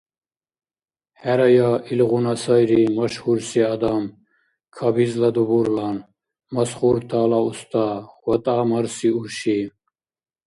[1.21, 4.03] ХӀерая, илгъуна сайри машгьурси адам,
[4.75, 5.97] кабизла дубурлан,
[6.55, 7.85] масхуртала уста,
[8.25, 9.59] ВатӀа марси урши.